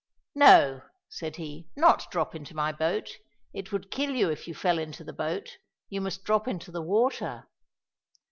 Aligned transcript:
"No," 0.33 0.81
said 1.09 1.35
he, 1.35 1.69
"not 1.75 2.09
drop 2.09 2.33
into 2.33 2.55
my 2.55 2.71
boat. 2.71 3.19
It 3.53 3.71
would 3.71 3.91
kill 3.91 4.15
you 4.15 4.31
if 4.31 4.47
you 4.47 4.55
fell 4.55 4.79
into 4.79 5.03
the 5.03 5.13
boat. 5.13 5.57
You 5.89 6.01
must 6.01 6.23
drop 6.23 6.47
into 6.47 6.71
the 6.71 6.81
water." 6.81 7.47